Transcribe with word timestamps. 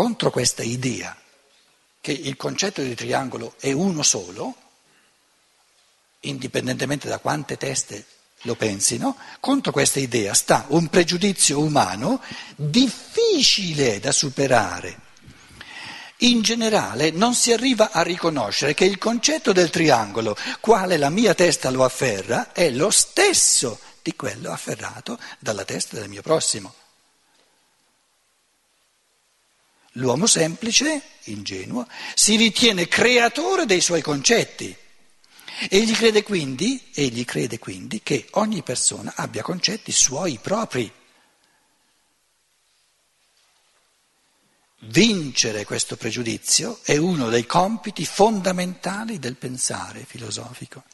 contro 0.00 0.30
questa 0.30 0.62
idea 0.62 1.14
che 2.00 2.12
il 2.12 2.34
concetto 2.38 2.80
di 2.80 2.94
triangolo 2.94 3.56
è 3.60 3.70
uno 3.72 4.02
solo, 4.02 4.54
indipendentemente 6.20 7.06
da 7.06 7.18
quante 7.18 7.58
teste 7.58 8.06
lo 8.44 8.54
pensino, 8.54 9.18
contro 9.40 9.72
questa 9.72 10.00
idea 10.00 10.32
sta 10.32 10.64
un 10.68 10.88
pregiudizio 10.88 11.60
umano 11.60 12.22
difficile 12.56 14.00
da 14.00 14.10
superare. 14.10 15.00
In 16.20 16.40
generale 16.40 17.10
non 17.10 17.34
si 17.34 17.52
arriva 17.52 17.90
a 17.92 18.00
riconoscere 18.00 18.72
che 18.72 18.86
il 18.86 18.96
concetto 18.96 19.52
del 19.52 19.68
triangolo, 19.68 20.34
quale 20.60 20.96
la 20.96 21.10
mia 21.10 21.34
testa 21.34 21.68
lo 21.68 21.84
afferra, 21.84 22.52
è 22.52 22.70
lo 22.70 22.88
stesso 22.88 23.78
di 24.00 24.16
quello 24.16 24.50
afferrato 24.50 25.18
dalla 25.38 25.66
testa 25.66 25.98
del 25.98 26.08
mio 26.08 26.22
prossimo. 26.22 26.79
L'uomo 29.94 30.26
semplice, 30.26 31.02
ingenuo, 31.24 31.86
si 32.14 32.36
ritiene 32.36 32.86
creatore 32.86 33.66
dei 33.66 33.80
suoi 33.80 34.02
concetti. 34.02 34.74
Egli 35.68 35.92
crede 35.92 36.22
quindi, 36.22 36.80
egli 36.94 37.24
crede 37.24 37.58
quindi 37.58 38.00
che 38.02 38.28
ogni 38.32 38.62
persona 38.62 39.12
abbia 39.16 39.42
concetti 39.42 39.92
suoi 39.92 40.38
propri. 40.40 40.90
Vincere 44.84 45.64
questo 45.64 45.96
pregiudizio 45.96 46.78
è 46.82 46.96
uno 46.96 47.28
dei 47.28 47.44
compiti 47.44 48.06
fondamentali 48.06 49.18
del 49.18 49.36
pensare 49.36 50.04
filosofico. 50.06 50.84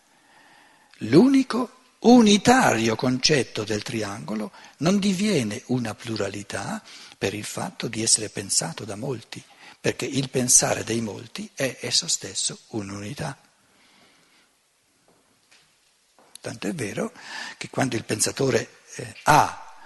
L'unico 1.01 1.71
unitario 2.07 2.95
concetto 2.95 3.65
del 3.65 3.83
triangolo 3.83 4.53
non 4.79 4.99
diviene 4.99 5.63
una 5.67 5.95
pluralità 5.95 6.83
per 7.17 7.35
il 7.35 7.45
fatto 7.45 7.89
di 7.89 8.03
essere 8.03 8.29
pensato 8.29 8.85
da 8.85 8.97
molti, 8.97 9.43
perché 9.81 10.05
il 10.05 10.29
pensare 10.29 10.85
dei 10.85 11.01
molti 11.01 11.51
è 11.55 11.79
esso 11.81 12.07
stesso 12.07 12.59
un'unità. 12.69 13.37
Tanto 16.41 16.69
è 16.69 16.75
vero 16.75 17.13
che 17.57 17.69
quando 17.71 17.97
il 17.97 18.05
pensatore 18.05 18.69
eh, 18.95 19.15
ha, 19.25 19.79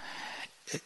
eh, 0.64 0.82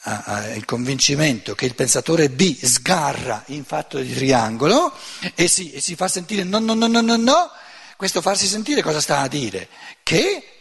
ha, 0.00 0.48
il 0.48 0.66
convincimento 0.66 1.54
che 1.54 1.64
il 1.64 1.74
pensatore 1.74 2.28
B 2.28 2.62
sgarra 2.62 3.42
in 3.46 3.64
fatto 3.64 3.98
di 3.98 4.12
triangolo 4.12 4.92
e 5.34 5.48
si, 5.48 5.72
e 5.72 5.80
si 5.80 5.96
fa 5.96 6.08
sentire 6.08 6.44
no, 6.44 6.58
no, 6.58 6.74
no, 6.74 6.88
no, 6.88 7.00
no, 7.00 7.16
no, 7.16 7.50
questo 7.96 8.20
farsi 8.20 8.46
sentire 8.46 8.82
cosa 8.82 9.00
sta 9.00 9.20
a 9.20 9.28
dire? 9.28 9.68
Che 10.02 10.51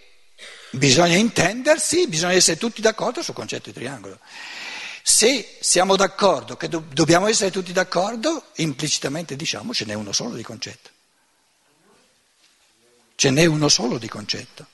bisogna 0.71 1.15
intendersi, 1.15 2.07
bisogna 2.07 2.33
essere 2.33 2.57
tutti 2.57 2.81
d'accordo 2.81 3.21
sul 3.21 3.33
concetto 3.33 3.69
di 3.69 3.75
triangolo. 3.75 4.19
Se 5.03 5.57
siamo 5.59 5.95
d'accordo 5.95 6.57
che 6.57 6.67
do- 6.67 6.83
dobbiamo 6.91 7.27
essere 7.27 7.51
tutti 7.51 7.71
d'accordo, 7.71 8.45
implicitamente 8.55 9.35
diciamo 9.35 9.73
ce 9.73 9.85
n'è 9.85 9.93
uno 9.93 10.11
solo 10.11 10.35
di 10.35 10.43
concetto 10.43 10.89
ce 13.21 13.29
n'è 13.29 13.45
uno 13.45 13.69
solo 13.69 13.99
di 13.99 14.07
concetto. 14.07 14.65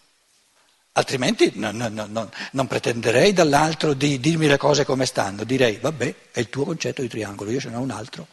Altrimenti 0.94 1.52
no, 1.56 1.72
no, 1.73 1.90
no, 1.90 2.31
non 2.52 2.68
pretenderei 2.68 3.34
dall'altro 3.34 3.94
di 3.94 4.22
dirmi 4.22 4.48
le 4.48 4.56
cose 4.56 4.86
come 4.86 5.06
stanno, 5.06 5.44
direi 5.44 5.80
vabbè, 5.80 6.16
è 6.31 6.40
il 6.40 6.50
tuo 6.50 6.64
concetto 6.64 7.02
di 7.02 7.09
triangolo, 7.09 7.52
io 7.52 7.59
ce 7.59 7.68
n'ho 7.68 7.81
un 7.81 7.92
altro. 7.92 8.25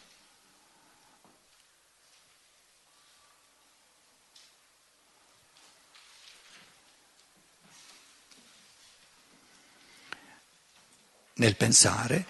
Nel 11.45 11.57
pensare 11.57 12.25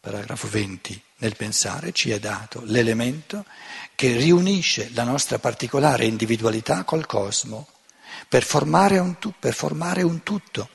paragrafo 0.00 0.48
20, 0.48 1.02
nel 1.18 1.36
pensare 1.36 1.92
ci 1.92 2.10
è 2.10 2.18
dato 2.18 2.62
l'elemento 2.64 3.44
che 3.94 4.16
riunisce 4.16 4.88
la 4.94 5.04
nostra 5.04 5.38
particolare 5.38 6.06
individualità 6.06 6.84
col 6.84 7.04
cosmo 7.04 7.68
per 8.26 8.42
formare 8.42 8.98
un, 8.98 9.14
per 9.38 9.52
formare 9.52 10.00
un 10.00 10.22
tutto. 10.22 10.70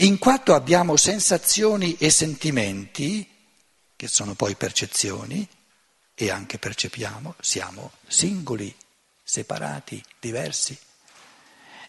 In 0.00 0.18
quanto 0.18 0.52
abbiamo 0.52 0.96
sensazioni 0.96 1.96
e 1.96 2.10
sentimenti, 2.10 3.26
che 3.96 4.06
sono 4.06 4.34
poi 4.34 4.54
percezioni, 4.54 5.48
e 6.14 6.30
anche 6.30 6.58
percepiamo, 6.58 7.36
siamo 7.40 7.92
singoli, 8.06 8.76
separati, 9.22 10.04
diversi. 10.18 10.78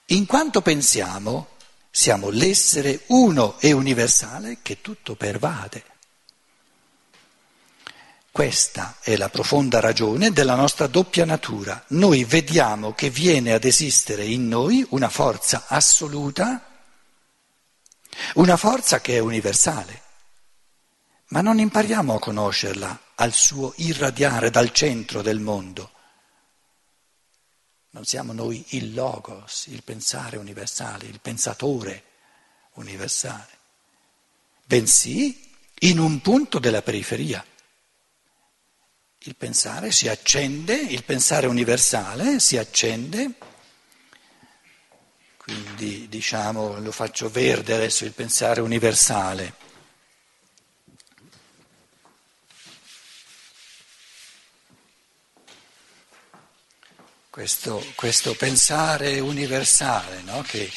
In 0.06 0.26
quanto 0.26 0.62
pensiamo, 0.62 1.58
siamo 1.92 2.30
l'essere 2.30 3.02
uno 3.08 3.60
e 3.60 3.74
universale 3.74 4.60
che 4.62 4.80
tutto 4.80 5.16
pervade. 5.16 5.84
Questa 8.32 8.96
è 9.02 9.18
la 9.18 9.28
profonda 9.28 9.82
ragione 9.82 10.32
della 10.32 10.56
nostra 10.56 10.88
doppia 10.88 11.26
natura. 11.26 11.84
Noi 11.90 12.24
vediamo 12.24 12.94
che 12.94 13.10
viene 13.10 13.52
ad 13.52 13.66
esistere 13.66 14.24
in 14.24 14.48
noi 14.48 14.86
una 14.92 15.10
forza 15.10 15.66
assoluta, 15.68 16.66
una 18.36 18.56
forza 18.56 19.02
che 19.02 19.18
è 19.18 19.20
universale, 19.20 20.02
ma 21.28 21.42
non 21.42 21.60
impariamo 21.60 22.16
a 22.16 22.20
conoscerla 22.20 23.00
al 23.16 23.34
suo 23.34 23.74
irradiare 23.78 24.50
dal 24.50 24.72
centro 24.72 25.22
del 25.22 25.42
mondo. 25.42 25.92
Non 27.92 28.06
siamo 28.06 28.32
noi 28.32 28.64
il 28.70 28.94
logos, 28.94 29.68
il 29.68 29.84
pensare 29.84 30.38
universale, 30.38 31.08
il 31.08 31.20
pensatore 31.20 32.04
universale, 32.74 33.50
bensì 34.64 35.50
in 35.80 36.00
un 36.00 36.22
punto 36.22 36.58
della 36.58 36.82
periferia. 36.82 37.46
Il 39.24 39.36
pensare 39.36 39.92
si 39.92 40.08
accende, 40.08 40.74
il 40.74 41.04
pensare 41.04 41.48
universale 41.48 42.40
si 42.40 42.58
accende, 42.58 43.34
quindi 45.38 46.08
diciamo 46.08 46.80
lo 46.80 46.92
faccio 46.92 47.30
verde 47.30 47.74
adesso 47.74 48.06
il 48.06 48.14
pensare 48.14 48.62
universale. 48.62 49.61
Questo, 57.32 57.82
questo 57.96 58.36
pensare 58.36 59.22
universale, 59.22 60.22
no? 60.24 60.42
che, 60.42 60.70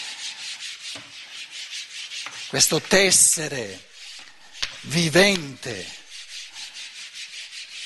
questo 2.47 2.81
tessere 2.81 3.89
vivente 4.83 5.85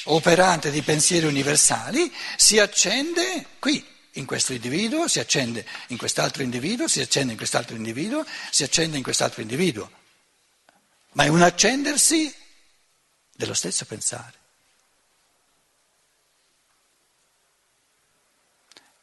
operante 0.05 0.71
di 0.71 0.83
pensieri 0.83 1.25
universali 1.25 2.15
si 2.37 2.59
accende 2.59 3.47
qui, 3.59 3.83
in 4.13 4.27
questo 4.27 4.53
individuo, 4.53 5.09
si 5.09 5.19
accende 5.19 5.67
in 5.87 5.97
quest'altro 5.97 6.43
individuo, 6.43 6.89
si 6.89 7.01
accende 7.01 7.33
in 7.33 7.39
quest'altro 7.39 7.75
individuo, 7.75 8.27
si 8.51 8.65
accende 8.65 8.99
in 8.99 9.03
quest'altro 9.03 9.41
individuo. 9.41 9.91
Ma 11.13 11.25
è 11.25 11.29
un 11.29 11.41
accendersi 11.41 12.31
dello 13.33 13.55
stesso 13.55 13.87
pensare. 13.87 14.38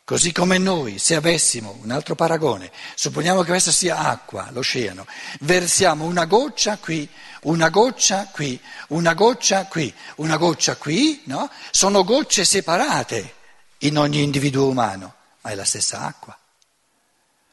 Così 0.06 0.32
come 0.32 0.60
noi, 0.60 1.00
se 1.00 1.16
avessimo 1.16 1.80
un 1.82 1.90
altro 1.90 2.14
paragone, 2.14 2.72
supponiamo 2.94 3.42
che 3.42 3.50
questa 3.50 3.72
sia 3.72 3.98
acqua, 3.98 4.50
l'oceano, 4.52 5.08
versiamo 5.40 6.06
una 6.06 6.26
goccia 6.26 6.78
qui, 6.78 7.10
una 7.42 7.70
goccia 7.70 8.28
qui, 8.28 8.62
una 8.90 9.16
goccia 9.16 9.66
qui, 9.66 9.92
una 10.18 10.38
goccia 10.38 10.76
qui, 10.76 11.24
no? 11.26 11.50
Sono 11.72 12.04
gocce 12.04 12.46
separate 12.46 13.34
in 13.80 13.98
ogni 13.98 14.22
individuo 14.22 14.68
umano, 14.68 15.16
ma 15.42 15.50
è 15.50 15.56
la 15.56 15.66
stessa 15.66 16.02
acqua. 16.02 16.38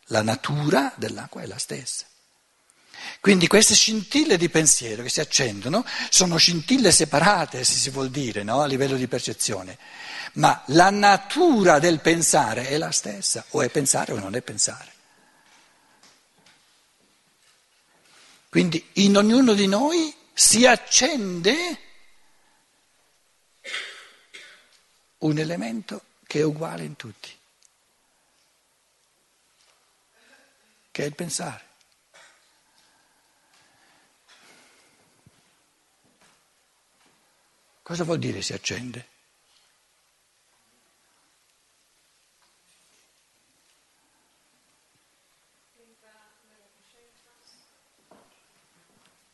La 0.09 0.21
natura 0.21 0.93
dell'acqua 0.97 1.41
è 1.41 1.47
la 1.47 1.59
stessa. 1.59 2.05
Quindi 3.23 3.47
queste 3.47 3.75
scintille 3.75 4.37
di 4.37 4.51
pensiero 4.51 5.03
che 5.03 5.09
si 5.09 5.21
accendono 5.21 5.87
sono 6.11 6.37
scintille 6.37 6.91
separate, 6.91 7.63
se 7.63 7.75
si 7.75 7.91
vuol 7.91 8.11
dire, 8.11 8.43
no? 8.43 8.61
a 8.61 8.67
livello 8.67 8.97
di 8.97 9.07
percezione 9.07 9.79
ma 10.35 10.63
la 10.69 10.91
natura 10.91 11.79
del 11.79 12.01
pensare 12.01 12.69
è 12.69 12.79
la 12.79 12.91
stessa, 12.91 13.45
o 13.51 13.63
è 13.63 13.69
pensare 13.69 14.13
o 14.13 14.19
non 14.19 14.35
è 14.35 14.43
pensare. 14.43 14.91
Quindi 18.49 18.91
in 18.95 19.17
ognuno 19.17 19.55
di 19.55 19.67
noi 19.67 20.15
si 20.33 20.67
accende 20.67 21.79
un 25.19 25.39
elemento 25.39 26.05
che 26.27 26.41
è 26.41 26.43
uguale 26.43 26.85
in 26.85 26.97
tutti, 26.97 27.31
che 30.91 31.03
è 31.03 31.07
il 31.07 31.15
pensare. 31.15 31.71
Cosa 37.83 38.05
vuol 38.05 38.19
dire 38.19 38.43
si 38.43 38.53
accende? 38.53 39.09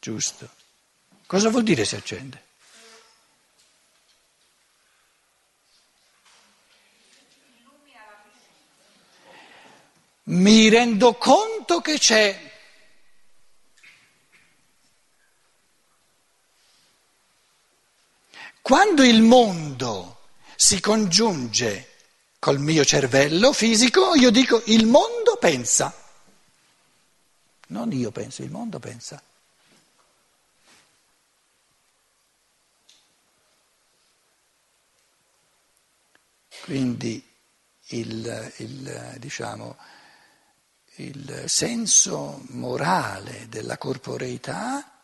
Giusto. 0.00 0.49
Cosa 1.27 1.50
vuol 1.50 1.62
dire 1.62 1.85
si 1.85 1.95
accende? 1.95 2.47
Mi 10.25 10.69
rendo 10.69 11.15
conto 11.15 11.81
che 11.81 11.99
c'è 11.99 12.48
Quando 18.69 19.03
il 19.03 19.23
mondo 19.23 20.19
si 20.55 20.79
congiunge 20.79 21.88
col 22.38 22.61
mio 22.61 22.85
cervello 22.85 23.55
fisico, 23.55 24.15
io 24.15 24.31
dico 24.31 24.61
il 24.67 24.85
mondo 24.85 25.38
pensa. 25.41 25.91
Non 27.69 27.91
io 27.93 28.11
penso, 28.11 28.43
il 28.43 28.50
mondo 28.50 28.79
pensa. 28.79 29.23
Quindi 36.61 37.26
il, 37.87 38.53
il, 38.56 39.14
diciamo, 39.17 39.79
il 40.97 41.44
senso 41.47 42.43
morale 42.49 43.47
della 43.49 43.79
corporeità 43.79 44.98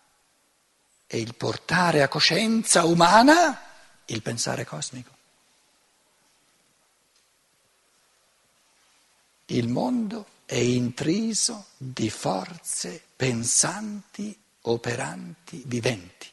è 1.06 1.16
il 1.16 1.34
portare 1.34 2.02
a 2.02 2.08
coscienza 2.08 2.84
umana 2.84 3.60
il 4.06 4.22
pensare 4.22 4.64
cosmico. 4.64 5.12
Il 9.46 9.68
mondo 9.68 10.26
è 10.46 10.56
intriso 10.56 11.66
di 11.76 12.10
forze 12.10 13.02
pensanti, 13.14 14.36
operanti, 14.62 15.62
viventi. 15.66 16.30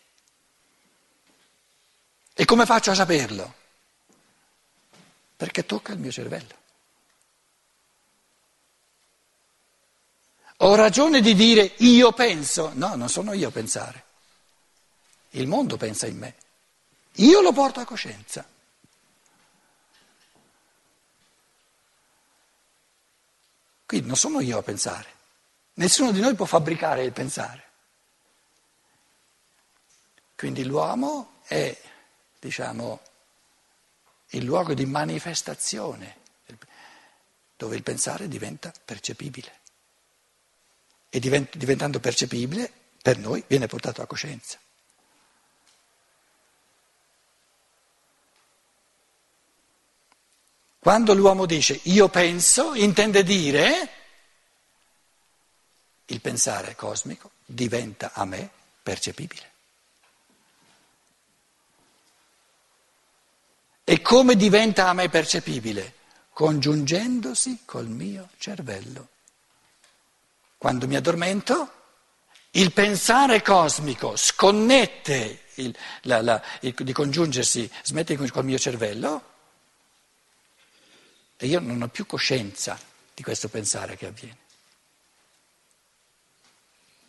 E 2.34 2.46
come 2.46 2.66
faccio 2.66 2.92
a 2.92 2.96
saperlo? 2.96 3.54
Perché 5.36 5.66
tocca 5.66 5.94
il 5.94 6.00
mio 6.00 6.12
cervello. 6.12 6.60
Ho 10.58 10.76
ragione 10.76 11.22
di 11.22 11.34
dire 11.34 11.74
io 11.78 12.12
penso? 12.14 12.72
No, 12.76 12.96
non 12.96 13.10
sono 13.10 13.34
io 13.34 13.50
a 13.50 13.52
pensare. 13.52 14.06
Il 15.32 15.48
mondo 15.48 15.78
pensa 15.78 16.08
in 16.08 16.18
me. 16.18 16.36
Io 17.16 17.42
lo 17.42 17.52
porto 17.52 17.80
a 17.80 17.86
coscienza. 17.86 18.48
Quindi 23.86 24.08
non 24.08 24.16
sono 24.16 24.40
io 24.40 24.58
a 24.58 24.64
pensare. 24.64 25.10
Nessuno 25.74 26.12
di 26.12 26.22
noi 26.22 26.36
può 26.36 26.46
fabbricare 26.46 27.04
il 27.04 27.12
pensare. 27.12 27.70
Quindi 30.36 30.64
l'uomo 30.64 31.40
è, 31.44 31.78
diciamo, 32.40 33.02
il 34.30 34.44
luogo 34.46 34.74
di 34.74 34.86
manifestazione, 34.86 36.20
dove 37.58 37.76
il 37.76 37.84
pensare 37.84 38.28
diventa 38.28 38.72
percepibile. 38.86 39.60
E 41.10 41.20
diventando 41.20 42.00
percepibile, 42.00 42.72
per 43.02 43.18
noi 43.18 43.44
viene 43.46 43.68
portato 43.68 44.02
a 44.02 44.08
coscienza. 44.08 44.58
Quando 50.82 51.14
l'uomo 51.14 51.46
dice 51.46 51.80
io 51.84 52.10
penso, 52.10 52.74
intende 52.74 53.22
dire 53.22 53.90
il 56.06 56.20
pensare 56.20 56.76
cosmico 56.76 57.34
diventa 57.46 58.14
a 58.16 58.26
me 58.26 58.50
percepibile. 58.82 59.52
E 63.84 64.02
come 64.02 64.36
diventa 64.36 64.88
a 64.88 64.94
me 64.94 65.08
percepibile? 65.08 65.94
Congiungendosi 66.34 67.60
col 67.64 67.88
mio 67.88 68.30
cervello. 68.40 69.10
Quando 70.58 70.88
mi 70.88 70.96
addormento, 70.96 71.74
il 72.52 72.74
pensare 72.74 73.44
cosmico 73.44 74.16
sconnette 74.16 75.44
il, 75.56 75.78
la, 76.04 76.24
la, 76.24 76.42
il, 76.62 76.74
di 76.74 76.92
congiungersi, 76.92 77.70
smette 77.84 78.18
col 78.18 78.46
mio 78.46 78.58
cervello 78.58 79.30
e 81.44 81.48
io 81.48 81.60
non 81.60 81.82
ho 81.82 81.88
più 81.88 82.06
coscienza 82.06 82.80
di 83.16 83.24
questo 83.24 83.50
pensare 83.50 83.98
che 83.98 84.06
avviene. 84.06 84.38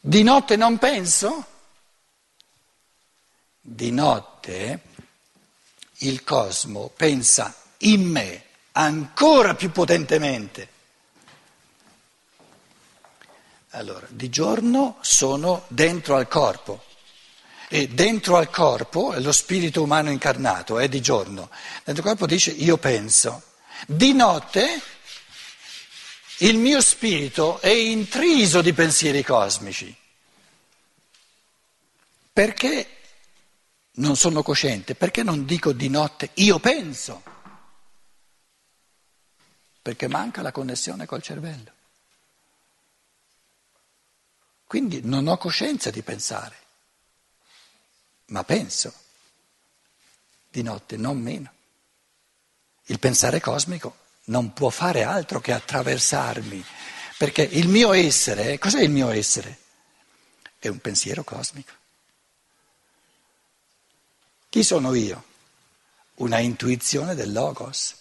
Di 0.01 0.23
notte 0.23 0.57
non 0.57 0.79
penso? 0.79 1.47
Di 3.61 3.91
notte 3.91 4.81
il 5.99 6.25
cosmo 6.25 6.91
pensa 6.97 7.55
in 7.81 8.09
me 8.09 8.45
ancora 8.73 9.55
più 9.55 9.71
potentemente. 9.71 10.69
Allora, 13.73 14.07
di 14.09 14.31
giorno 14.31 14.97
sono 15.03 15.67
dentro 15.69 16.17
al 16.17 16.27
corpo 16.27 16.85
e 17.69 17.87
dentro 17.89 18.39
al 18.39 18.49
corpo, 18.49 19.13
lo 19.19 19.33
spirito 19.33 19.83
umano 19.83 20.11
incarnato 20.11 20.79
è 20.79 20.89
di 20.89 21.03
giorno, 21.03 21.51
dentro 21.85 22.03
al 22.03 22.09
corpo 22.09 22.25
dice 22.25 22.51
io 22.51 22.79
penso. 22.79 23.51
Di 23.87 24.13
notte 24.13 24.81
il 26.39 26.57
mio 26.57 26.81
spirito 26.81 27.61
è 27.61 27.69
intriso 27.69 28.63
di 28.63 28.73
pensieri 28.73 29.23
cosmici. 29.23 29.97
Perché 32.33 32.97
non 33.95 34.17
sono 34.17 34.43
cosciente? 34.43 34.95
Perché 34.95 35.23
non 35.23 35.45
dico 35.45 35.73
di 35.73 35.89
notte 35.89 36.31
io 36.35 36.59
penso? 36.59 37.23
Perché 39.83 40.09
manca 40.09 40.43
la 40.43 40.53
connessione 40.53 41.07
col 41.07 41.23
cervello. 41.23 41.73
Quindi 44.65 45.01
non 45.03 45.27
ho 45.27 45.37
coscienza 45.37 45.91
di 45.91 46.03
pensare, 46.03 46.57
ma 48.27 48.43
penso 48.43 48.95
di 50.49 50.63
notte, 50.63 50.97
non 50.97 51.19
meno. 51.21 51.53
Il 52.87 52.99
pensare 52.99 53.41
cosmico 53.41 53.97
non 54.25 54.53
può 54.53 54.71
fare 54.71 55.03
altro 55.03 55.41
che 55.41 55.53
attraversarmi, 55.53 56.65
perché 57.17 57.43
il 57.43 57.69
mio 57.69 57.93
essere, 57.93 58.59
cos'è 58.59 58.81
il 58.81 58.91
mio 58.91 59.11
essere? 59.11 59.59
È 60.59 60.69
un 60.69 60.79
pensiero 60.79 61.25
cosmico. 61.25 61.73
Chi 64.49 64.63
sono 64.63 64.95
io? 64.95 65.25
Una 66.17 66.39
intuizione 66.39 67.15
del 67.15 67.33
logos, 67.33 67.95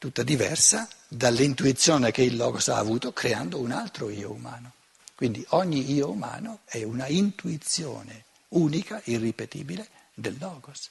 tutta 0.00 0.22
diversa 0.22 0.88
dall'intuizione 1.06 2.10
che 2.10 2.22
il 2.22 2.36
logos 2.36 2.68
ha 2.68 2.78
avuto 2.78 3.12
creando 3.12 3.58
un 3.58 3.70
altro 3.70 4.08
io 4.08 4.32
umano. 4.32 4.72
Quindi 5.14 5.44
ogni 5.50 5.92
io 5.92 6.08
umano 6.08 6.60
è 6.64 6.82
una 6.82 7.06
intuizione 7.06 8.24
unica, 8.48 9.02
irripetibile 9.04 9.88
del 10.14 10.38
logos. 10.40 10.90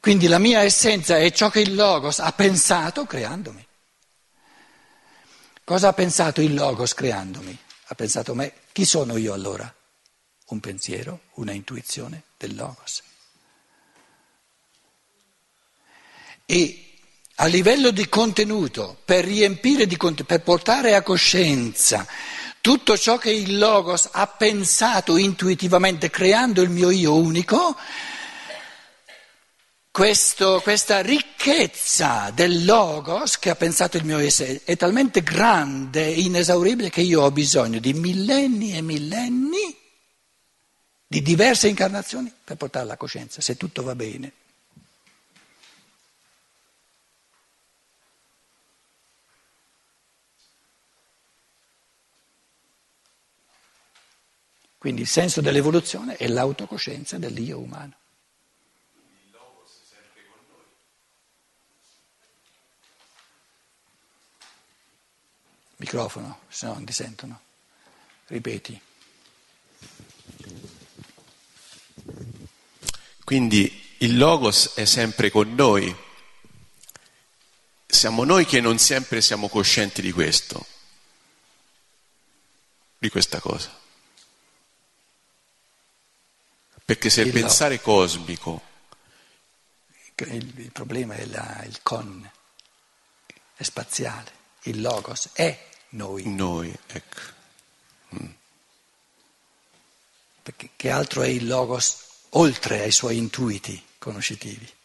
Quindi 0.00 0.26
la 0.26 0.38
mia 0.38 0.60
essenza 0.60 1.18
è 1.18 1.30
ciò 1.32 1.50
che 1.50 1.60
il 1.60 1.74
Logos 1.74 2.18
ha 2.20 2.32
pensato 2.32 3.04
creandomi. 3.04 3.66
Cosa 5.64 5.88
ha 5.88 5.92
pensato 5.92 6.40
il 6.40 6.54
Logos 6.54 6.94
creandomi? 6.94 7.58
Ha 7.86 7.94
pensato 7.94 8.34
me. 8.34 8.52
Chi 8.72 8.84
sono 8.84 9.16
io 9.16 9.32
allora? 9.32 9.72
Un 10.46 10.60
pensiero, 10.60 11.22
una 11.34 11.52
intuizione 11.52 12.22
del 12.36 12.54
Logos. 12.54 13.02
E 16.46 16.84
a 17.34 17.46
livello 17.46 17.90
di 17.90 18.08
contenuto, 18.08 18.96
per 19.04 19.24
riempire 19.24 19.86
di 19.86 19.96
per 20.24 20.42
portare 20.42 20.94
a 20.94 21.02
coscienza 21.02 22.06
tutto 22.60 22.98
ciò 22.98 23.18
che 23.18 23.30
il 23.30 23.56
Logos 23.56 24.08
ha 24.12 24.26
pensato 24.26 25.16
intuitivamente 25.16 26.10
creando 26.10 26.60
il 26.60 26.70
mio 26.70 26.90
io 26.90 27.14
unico, 27.14 27.76
questo, 29.98 30.60
questa 30.62 31.00
ricchezza 31.00 32.30
del 32.30 32.64
logos 32.64 33.36
che 33.36 33.50
ha 33.50 33.56
pensato 33.56 33.96
il 33.96 34.04
mio 34.04 34.18
essere 34.18 34.60
è 34.62 34.76
talmente 34.76 35.24
grande 35.24 36.06
e 36.06 36.20
inesauribile 36.20 36.88
che 36.88 37.00
io 37.00 37.22
ho 37.22 37.32
bisogno 37.32 37.80
di 37.80 37.92
millenni 37.94 38.76
e 38.76 38.80
millenni 38.80 39.76
di 41.04 41.20
diverse 41.20 41.66
incarnazioni 41.66 42.32
per 42.44 42.56
portarla 42.56 42.92
a 42.92 42.96
coscienza, 42.96 43.40
se 43.40 43.56
tutto 43.56 43.82
va 43.82 43.96
bene. 43.96 44.32
Quindi 54.78 55.00
il 55.00 55.08
senso 55.08 55.40
dell'evoluzione 55.40 56.14
è 56.14 56.28
l'autocoscienza 56.28 57.18
dell'io 57.18 57.58
umano. 57.58 57.96
Microfono, 65.88 66.40
se 66.50 66.66
no 66.66 66.74
non 66.74 66.84
ti 66.84 66.92
sentono. 66.92 67.40
Ripeti. 68.26 68.78
Quindi 73.24 73.94
il 73.98 74.18
Logos 74.18 74.74
è 74.74 74.84
sempre 74.84 75.30
con 75.30 75.54
noi 75.54 75.96
siamo 77.86 78.24
noi 78.24 78.44
che 78.44 78.60
non 78.60 78.78
sempre 78.78 79.22
siamo 79.22 79.48
coscienti 79.48 80.02
di 80.02 80.12
questo, 80.12 80.66
di 82.98 83.08
questa 83.08 83.40
cosa. 83.40 83.74
Perché 86.84 87.08
se 87.08 87.22
il, 87.22 87.28
il 87.28 87.32
pensare 87.32 87.76
no. 87.76 87.80
cosmico... 87.80 88.62
Il, 90.16 90.52
il 90.58 90.72
problema 90.72 91.14
è 91.14 91.24
la, 91.26 91.62
il 91.64 91.80
con, 91.82 92.28
è 93.54 93.62
spaziale, 93.62 94.32
il 94.62 94.80
logos 94.80 95.30
è 95.32 95.67
noi. 95.90 96.22
Noi, 96.26 96.76
ecco. 96.86 97.20
Mm. 98.14 98.30
Perché 100.42 100.70
che 100.76 100.90
altro 100.90 101.22
è 101.22 101.28
il 101.28 101.46
logos 101.46 101.98
oltre 102.30 102.80
ai 102.80 102.92
suoi 102.92 103.16
intuiti 103.16 103.82
conoscitivi? 103.98 104.76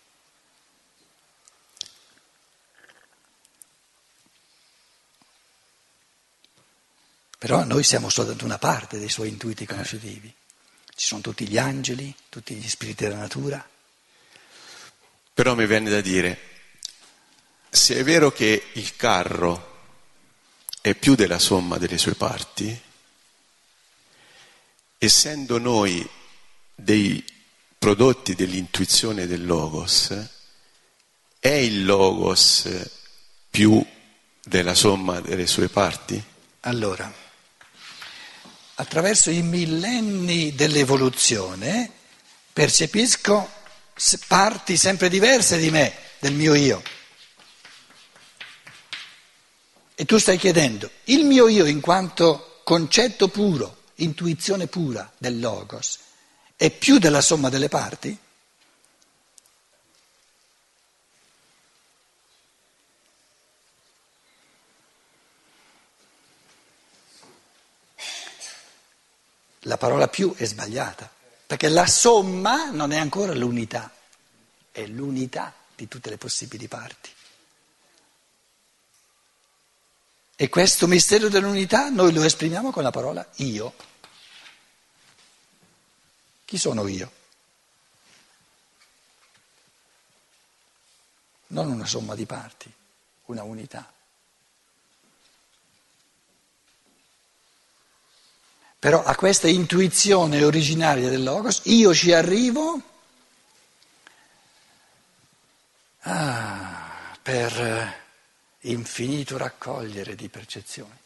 Però 7.38 7.66
noi 7.66 7.84
siamo 7.84 8.08
soltanto 8.08 8.46
una 8.46 8.58
parte 8.58 8.98
dei 8.98 9.10
suoi 9.10 9.28
intuiti 9.28 9.66
conoscitivi. 9.66 10.34
Ci 10.96 11.08
sono 11.08 11.20
tutti 11.20 11.46
gli 11.46 11.58
angeli, 11.58 12.16
tutti 12.30 12.56
gli 12.56 12.70
spiriti 12.70 13.04
della 13.04 13.18
natura. 13.18 13.68
Però 15.34 15.54
mi 15.54 15.66
viene 15.66 15.90
da 15.90 16.00
dire, 16.00 16.40
se 17.70 17.98
è 17.98 18.04
vero 18.06 18.32
che 18.32 18.70
il 18.74 18.96
carro 18.96 19.73
è 20.84 20.96
più 20.96 21.16
della 21.16 21.40
somma 21.40 21.78
delle 21.78 21.98
sue 21.98 22.14
parti, 22.14 22.78
essendo 24.98 25.58
noi 25.58 26.06
dei 26.76 27.24
prodotti 27.80 28.36
dell'intuizione 28.36 29.26
del 29.26 29.46
logos, 29.46 30.14
è 31.40 31.48
il 31.48 31.86
logos 31.86 32.68
più 33.50 33.82
della 34.44 34.76
somma 34.76 35.22
delle 35.22 35.48
sue 35.48 35.70
parti? 35.70 36.22
Allora, 36.62 37.10
attraverso 38.76 39.30
i 39.30 39.42
millenni 39.42 40.54
dell'evoluzione 40.54 41.90
percepisco 42.52 43.50
parti 44.28 44.76
sempre 44.76 45.08
diverse 45.08 45.58
di 45.58 45.72
me, 45.72 45.96
del 46.20 46.34
mio 46.34 46.54
io. 46.56 46.84
E 50.04 50.06
tu 50.06 50.18
stai 50.18 50.38
chiedendo, 50.38 50.92
il 51.06 51.24
mio 51.24 51.48
io 51.48 51.64
in 51.66 51.80
quanto 51.80 52.60
concetto 52.66 53.30
puro, 53.30 53.84
intuizione 53.96 54.68
pura 54.68 55.10
del 55.18 55.40
logos, 55.40 55.98
è 56.58 56.70
più 56.72 56.98
della 56.98 57.22
somma 57.22 57.48
delle 57.48 57.70
parti? 57.70 58.18
la 69.60 69.78
parola 69.78 70.10
più 70.10 70.36
è 70.36 70.44
sbagliata, 70.44 71.10
perché 71.48 71.70
la 71.70 71.88
somma 71.88 72.70
non 72.72 72.92
è 72.92 72.98
ancora 72.98 73.34
l'unità, 73.34 73.90
è 74.70 74.86
l'unità 74.86 75.54
di 75.74 75.88
tutte 75.88 76.10
le 76.10 76.18
possibili 76.18 76.68
parti. 76.68 77.10
E 80.44 80.50
questo 80.50 80.88
mistero 80.88 81.30
dell'unità 81.30 81.88
noi 81.88 82.12
lo 82.12 82.22
esprimiamo 82.22 82.72
con 82.72 82.84
la 82.84 82.92
parola 82.92 83.26
io. 83.36 83.74
Chi 86.44 86.58
sono 86.58 86.86
io? 86.86 87.12
Non 91.48 91.72
una 91.72 91.86
somma 91.86 92.14
di 92.14 92.26
parti, 92.26 92.70
una 93.28 93.44
unità. 93.44 93.90
Però 98.80 99.02
a 99.02 99.16
questa 99.16 99.48
intuizione 99.48 100.44
originaria 100.44 101.08
del 101.08 101.24
Logos 101.24 101.62
io 101.68 101.94
ci 101.94 102.12
arrivo 102.12 102.82
ah, 106.02 107.18
per 107.22 108.03
infinito 108.64 109.38
raccogliere 109.38 110.16
di 110.16 110.30
percezioni. 110.30 111.02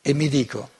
E 0.00 0.14
mi 0.14 0.28
dico, 0.28 0.70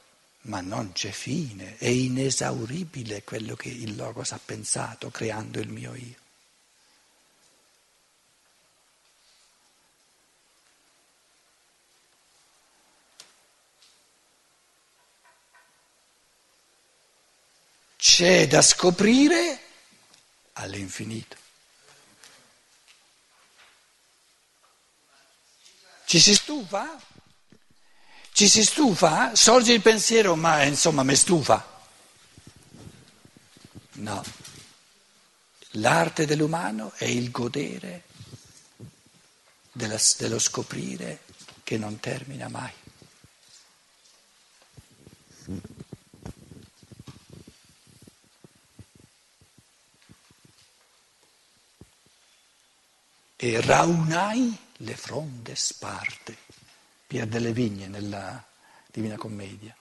ma 0.42 0.60
non 0.60 0.92
c'è 0.92 1.10
fine, 1.10 1.76
è 1.76 1.86
inesauribile 1.86 3.24
quello 3.24 3.56
che 3.56 3.68
il 3.68 3.94
Logos 3.94 4.32
ha 4.32 4.40
pensato 4.42 5.10
creando 5.10 5.60
il 5.60 5.68
mio 5.68 5.94
io. 5.94 6.27
C'è 18.18 18.48
da 18.48 18.62
scoprire 18.62 19.60
all'infinito. 20.54 21.36
Ci 26.04 26.18
si 26.18 26.34
stufa? 26.34 27.00
Ci 28.32 28.48
si 28.48 28.64
stufa? 28.64 29.36
Sorge 29.36 29.72
il 29.72 29.82
pensiero, 29.82 30.34
ma 30.34 30.64
insomma 30.64 31.04
mi 31.04 31.14
stufa. 31.14 31.64
No. 33.92 34.24
L'arte 35.74 36.26
dell'umano 36.26 36.90
è 36.96 37.04
il 37.04 37.30
godere 37.30 38.02
della, 39.70 40.00
dello 40.18 40.40
scoprire 40.40 41.20
che 41.62 41.78
non 41.78 42.00
termina 42.00 42.48
mai. 42.48 42.72
E 53.40 53.60
raunai 53.60 54.58
le 54.78 54.96
fronde 54.96 55.54
sparte. 55.54 56.36
Pier 57.06 57.26
delle 57.28 57.52
Vigne 57.52 57.86
nella 57.86 58.44
Divina 58.90 59.16
Commedia. 59.16 59.74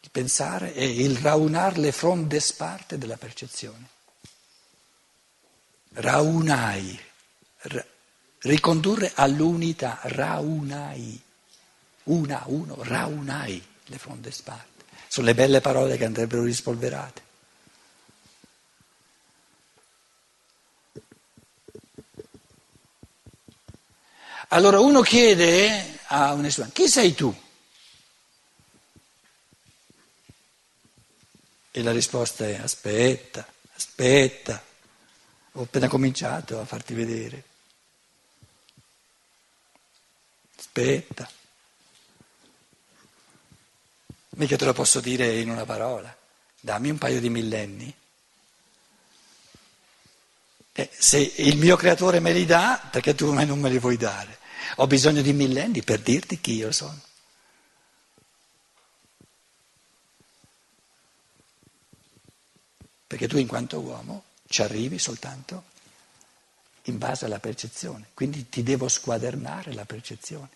Il 0.00 0.10
pensare 0.10 0.72
è 0.72 0.80
il 0.80 1.18
raunar 1.18 1.76
le 1.76 1.92
fronde 1.92 2.40
sparte 2.40 2.96
della 2.96 3.18
percezione. 3.18 3.88
Raunai, 5.92 6.98
ra, 7.58 7.84
ricondurre 8.38 9.12
all'unità, 9.14 10.00
raunai, 10.04 11.22
una, 12.04 12.42
uno, 12.46 12.82
raunai 12.82 13.62
le 13.84 13.98
fronde 13.98 14.30
sparte. 14.30 14.84
Sono 15.08 15.26
le 15.26 15.34
belle 15.34 15.60
parole 15.60 15.98
che 15.98 16.06
andrebbero 16.06 16.42
rispolverate. 16.42 17.28
Allora 24.52 24.80
uno 24.80 25.00
chiede 25.00 26.00
a 26.06 26.32
un 26.32 26.44
estudiante, 26.44 26.82
chi 26.82 26.88
sei 26.88 27.14
tu? 27.14 27.32
E 31.70 31.82
la 31.82 31.92
risposta 31.92 32.44
è 32.44 32.56
aspetta, 32.56 33.46
aspetta, 33.74 34.60
ho 35.52 35.62
appena 35.62 35.86
cominciato 35.86 36.58
a 36.58 36.64
farti 36.64 36.94
vedere. 36.94 37.44
Aspetta. 40.58 41.30
Mica 44.30 44.56
te 44.56 44.64
lo 44.64 44.72
posso 44.72 44.98
dire 44.98 45.38
in 45.38 45.48
una 45.48 45.64
parola. 45.64 46.16
Dammi 46.58 46.90
un 46.90 46.98
paio 46.98 47.20
di 47.20 47.30
millenni. 47.30 47.94
E 50.72 50.90
se 50.92 51.18
il 51.18 51.56
mio 51.56 51.76
creatore 51.76 52.18
me 52.18 52.32
li 52.32 52.46
dà, 52.46 52.88
perché 52.90 53.14
tu 53.14 53.32
non 53.32 53.60
me 53.60 53.68
li 53.68 53.78
vuoi 53.78 53.96
dare? 53.96 54.38
Ho 54.76 54.86
bisogno 54.86 55.22
di 55.22 55.32
millenni 55.32 55.82
per 55.82 56.00
dirti 56.00 56.40
chi 56.40 56.54
io 56.54 56.72
sono. 56.72 57.00
Perché 63.06 63.26
tu 63.26 63.38
in 63.38 63.46
quanto 63.46 63.80
uomo 63.80 64.24
ci 64.46 64.62
arrivi 64.62 64.98
soltanto 64.98 65.64
in 66.84 66.98
base 66.98 67.24
alla 67.24 67.40
percezione, 67.40 68.08
quindi 68.14 68.48
ti 68.48 68.62
devo 68.62 68.88
squadernare 68.88 69.72
la 69.74 69.84
percezione. 69.84 70.48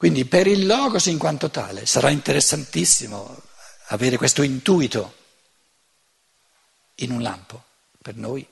Quindi 0.00 0.24
per 0.24 0.46
il 0.46 0.64
logos 0.64 1.04
in 1.06 1.18
quanto 1.18 1.50
tale 1.50 1.84
sarà 1.84 2.08
interessantissimo 2.08 3.42
avere 3.88 4.16
questo 4.16 4.40
intuito 4.40 5.14
in 6.94 7.10
un 7.10 7.20
lampo. 7.20 7.64
per 8.00 8.16
noi 8.16 8.48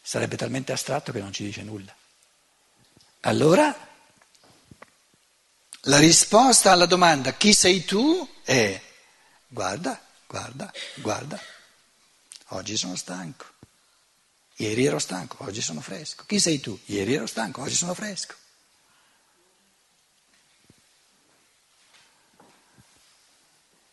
sarebbe 0.00 0.34
talmente 0.38 0.72
astratto 0.72 1.12
che 1.12 1.20
non 1.20 1.30
ci 1.30 1.44
dice 1.44 1.62
nulla. 1.62 1.94
Allora, 3.20 3.76
la 5.82 5.98
risposta 5.98 6.72
alla 6.72 6.86
domanda 6.86 7.34
chi 7.34 7.52
sei 7.52 7.84
tu 7.84 8.26
è 8.42 8.80
guarda, 9.46 10.02
guarda, 10.26 10.72
guarda, 10.94 11.38
oggi 12.46 12.78
sono 12.78 12.96
stanco, 12.96 13.44
ieri 14.56 14.86
ero 14.86 14.98
stanco, 14.98 15.44
oggi 15.44 15.60
sono 15.60 15.82
fresco. 15.82 16.24
Chi 16.24 16.40
sei 16.40 16.60
tu? 16.60 16.80
Ieri 16.86 17.12
ero 17.12 17.26
stanco, 17.26 17.60
oggi 17.60 17.74
sono 17.74 17.92
fresco. 17.92 18.46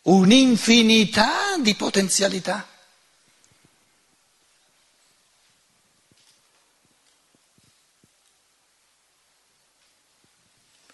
Un'infinità 0.06 1.56
di 1.58 1.74
potenzialità. 1.74 2.68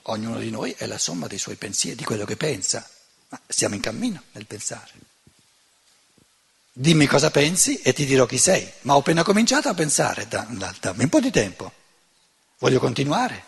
Ognuno 0.04 0.38
di 0.38 0.50
noi 0.50 0.72
è 0.72 0.86
la 0.86 0.96
somma 0.96 1.26
dei 1.26 1.36
suoi 1.36 1.56
pensieri, 1.56 1.94
di 1.94 2.04
quello 2.04 2.24
che 2.24 2.36
pensa, 2.36 2.88
ma 3.28 3.38
siamo 3.46 3.74
in 3.74 3.82
cammino 3.82 4.22
nel 4.32 4.46
pensare. 4.46 4.92
Dimmi 6.72 7.06
cosa 7.06 7.30
pensi 7.30 7.82
e 7.82 7.92
ti 7.92 8.06
dirò 8.06 8.24
chi 8.24 8.38
sei, 8.38 8.66
ma 8.82 8.94
ho 8.94 9.00
appena 9.00 9.22
cominciato 9.22 9.68
a 9.68 9.74
pensare, 9.74 10.26
dammi 10.26 11.02
un 11.02 11.08
po' 11.10 11.20
di 11.20 11.30
tempo, 11.30 11.70
voglio 12.58 12.80
continuare. 12.80 13.44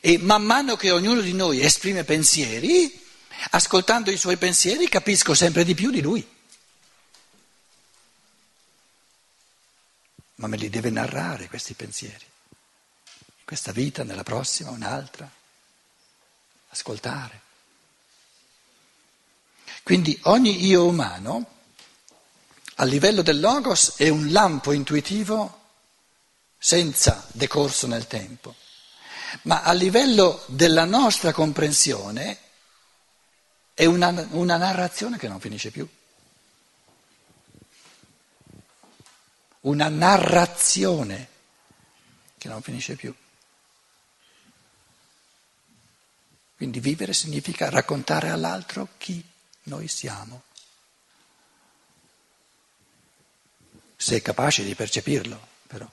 E 0.00 0.18
man 0.18 0.44
mano 0.44 0.76
che 0.76 0.92
ognuno 0.92 1.20
di 1.20 1.32
noi 1.32 1.60
esprime 1.60 2.04
pensieri, 2.04 3.02
ascoltando 3.50 4.10
i 4.10 4.16
suoi 4.16 4.36
pensieri 4.36 4.88
capisco 4.88 5.34
sempre 5.34 5.64
di 5.64 5.74
più 5.74 5.90
di 5.90 6.00
lui. 6.00 6.26
Ma 10.36 10.46
me 10.46 10.56
li 10.56 10.68
deve 10.68 10.90
narrare 10.90 11.48
questi 11.48 11.74
pensieri 11.74 12.32
questa 13.44 13.72
vita, 13.72 14.02
nella 14.04 14.22
prossima, 14.22 14.70
un'altra, 14.70 15.30
ascoltare. 16.70 17.42
Quindi 19.82 20.18
ogni 20.24 20.64
io 20.64 20.86
umano, 20.86 21.46
a 22.76 22.84
livello 22.84 23.22
del 23.22 23.38
logos, 23.38 23.96
è 23.96 24.08
un 24.08 24.32
lampo 24.32 24.72
intuitivo 24.72 25.60
senza 26.58 27.28
decorso 27.32 27.86
nel 27.86 28.06
tempo, 28.06 28.54
ma 29.42 29.62
a 29.62 29.72
livello 29.72 30.42
della 30.46 30.86
nostra 30.86 31.32
comprensione 31.32 32.38
è 33.74 33.84
una, 33.86 34.26
una 34.30 34.56
narrazione 34.56 35.18
che 35.18 35.28
non 35.28 35.40
finisce 35.40 35.70
più. 35.70 35.86
Una 39.62 39.88
narrazione 39.88 41.28
che 42.38 42.48
non 42.48 42.62
finisce 42.62 42.94
più. 42.94 43.12
Quindi 46.56 46.78
vivere 46.78 47.12
significa 47.12 47.68
raccontare 47.68 48.30
all'altro 48.30 48.88
chi 48.96 49.22
noi 49.64 49.88
siamo. 49.88 50.42
Se 53.96 54.16
è 54.16 54.22
capace 54.22 54.62
di 54.62 54.74
percepirlo, 54.74 55.48
però. 55.66 55.90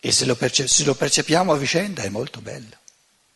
E 0.00 0.12
se 0.12 0.24
lo, 0.24 0.36
perce- 0.36 0.68
se 0.68 0.84
lo 0.84 0.94
percepiamo 0.94 1.52
a 1.52 1.56
vicenda 1.56 2.02
è 2.02 2.08
molto 2.08 2.40
bello, 2.40 2.78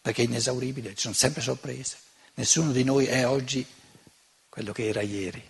perché 0.00 0.22
è 0.22 0.24
inesauribile, 0.24 0.90
ci 0.90 1.02
sono 1.02 1.14
sempre 1.14 1.42
sorprese. 1.42 1.96
Nessuno 2.34 2.72
di 2.72 2.84
noi 2.84 3.06
è 3.06 3.26
oggi 3.26 3.66
quello 4.48 4.72
che 4.72 4.88
era 4.88 5.02
ieri. 5.02 5.49